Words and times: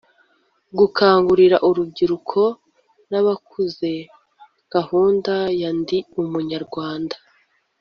Gukangurira 0.77 1.57
urubyiruko 1.67 2.41
n 3.09 3.11
abakuze 3.19 3.91
gahunda 4.73 5.33
ya 5.61 5.69
ndi 5.79 5.97
umunyarwanda 6.21 7.15